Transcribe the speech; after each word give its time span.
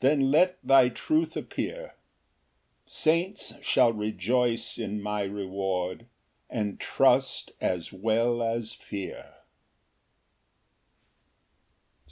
Then 0.00 0.32
let 0.32 0.58
thy 0.66 0.88
truth 0.88 1.36
appear: 1.36 1.94
Saints 2.86 3.52
shall 3.64 3.92
rejoice 3.92 4.76
in 4.78 5.00
my 5.00 5.22
reward, 5.22 6.06
And 6.48 6.80
trust 6.80 7.52
as 7.60 7.92
well 7.92 8.42
as 8.42 8.72
fear. 8.72 9.42